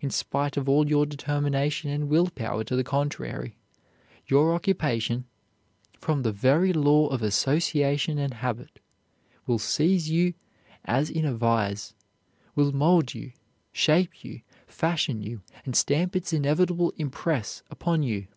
In 0.00 0.10
spite 0.10 0.56
of 0.56 0.68
all 0.68 0.86
your 0.88 1.06
determination 1.06 1.90
and 1.90 2.08
will 2.08 2.28
power 2.30 2.62
to 2.62 2.76
the 2.76 2.84
contrary, 2.84 3.56
your 4.28 4.54
occupation, 4.54 5.24
from 5.98 6.22
the 6.22 6.30
very 6.30 6.72
law 6.72 7.08
of 7.08 7.20
association 7.20 8.16
and 8.16 8.34
habit, 8.34 8.78
will 9.44 9.58
seize 9.58 10.08
you 10.08 10.34
as 10.84 11.10
in 11.10 11.24
a 11.24 11.34
vise, 11.34 11.94
will 12.54 12.70
mold 12.70 13.12
you, 13.12 13.32
shape 13.72 14.22
you, 14.22 14.42
fashion 14.68 15.20
you, 15.20 15.42
and 15.64 15.74
stamp 15.74 16.14
its 16.14 16.32
inevitable 16.32 16.92
impress 16.96 17.64
upon 17.68 18.04
you. 18.04 18.28